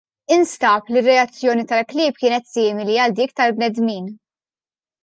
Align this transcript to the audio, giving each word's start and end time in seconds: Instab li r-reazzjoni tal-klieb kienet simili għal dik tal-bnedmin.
Instab 0.35 0.89
li 0.93 1.03
r-reazzjoni 1.03 1.67
tal-klieb 1.73 2.19
kienet 2.23 2.51
simili 2.55 2.99
għal 3.05 3.17
dik 3.21 3.39
tal-bnedmin. 3.43 4.11